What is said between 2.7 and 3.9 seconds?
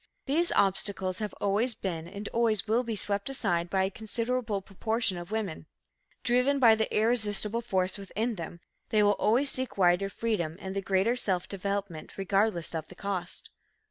be swept aside by